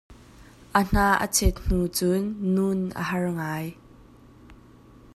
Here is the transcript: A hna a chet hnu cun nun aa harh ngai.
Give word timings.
A 0.77 0.79
hna 0.87 1.05
a 1.25 1.27
chet 1.35 1.55
hnu 1.65 1.79
cun 1.97 2.23
nun 2.55 2.79
aa 2.99 3.05
harh 3.09 3.29
ngai. 3.37 3.65